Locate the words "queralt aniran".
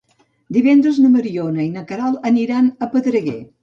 1.93-2.75